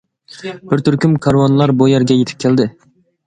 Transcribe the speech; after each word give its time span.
بىر 0.71 0.81
تۈركۈم 0.87 1.13
كارۋانلار 1.27 1.73
بۇ 1.81 1.91
يەرگە 1.91 2.17
يېتىپ 2.21 2.43
كەلدى. 2.45 2.69